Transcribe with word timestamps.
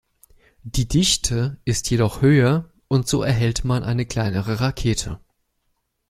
Die 0.63 0.87
Dichte 0.87 1.61
ist 1.63 1.91
jedoch 1.91 2.23
höher, 2.23 2.71
und 2.87 3.07
so 3.07 3.21
erhält 3.21 3.63
man 3.65 3.83
eine 3.83 4.07
kleinere 4.07 4.59
Rakete. 4.59 5.19